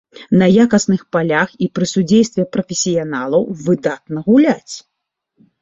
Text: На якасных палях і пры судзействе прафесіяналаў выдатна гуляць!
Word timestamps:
На 0.41 0.45
якасных 0.63 1.03
палях 1.15 1.49
і 1.65 1.67
пры 1.79 1.85
судзействе 1.93 2.45
прафесіяналаў 2.57 3.47
выдатна 3.69 4.25
гуляць! 4.31 4.73